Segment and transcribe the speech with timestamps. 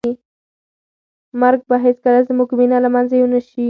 [1.41, 3.59] مرګ به هیڅکله زموږ مینه له منځه یو نه شي وړی.